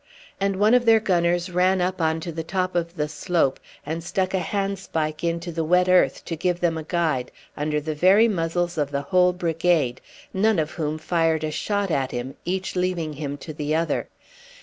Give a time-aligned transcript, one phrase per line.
[0.39, 4.03] And one of their gunners ran up on to the top of the slope and
[4.03, 8.27] stuck a handspike into the wet earth to give them a guide, under the very
[8.27, 10.01] muzzles of the whole brigade,
[10.33, 14.09] none of whom fired a shot at him, each leaving him to the other.